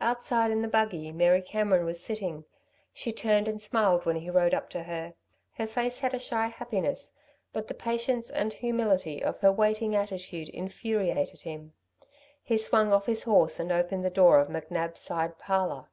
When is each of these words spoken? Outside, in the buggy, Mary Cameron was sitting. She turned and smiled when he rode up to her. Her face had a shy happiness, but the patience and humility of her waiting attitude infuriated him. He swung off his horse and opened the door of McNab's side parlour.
Outside, 0.00 0.50
in 0.50 0.62
the 0.62 0.66
buggy, 0.66 1.12
Mary 1.12 1.42
Cameron 1.42 1.84
was 1.84 2.02
sitting. 2.02 2.46
She 2.94 3.12
turned 3.12 3.46
and 3.46 3.60
smiled 3.60 4.06
when 4.06 4.16
he 4.16 4.30
rode 4.30 4.54
up 4.54 4.70
to 4.70 4.84
her. 4.84 5.12
Her 5.58 5.66
face 5.66 5.98
had 5.98 6.14
a 6.14 6.18
shy 6.18 6.46
happiness, 6.46 7.18
but 7.52 7.68
the 7.68 7.74
patience 7.74 8.30
and 8.30 8.54
humility 8.54 9.22
of 9.22 9.40
her 9.40 9.52
waiting 9.52 9.94
attitude 9.94 10.48
infuriated 10.48 11.42
him. 11.42 11.74
He 12.42 12.56
swung 12.56 12.94
off 12.94 13.04
his 13.04 13.24
horse 13.24 13.60
and 13.60 13.70
opened 13.70 14.06
the 14.06 14.08
door 14.08 14.38
of 14.40 14.48
McNab's 14.48 15.00
side 15.02 15.38
parlour. 15.38 15.90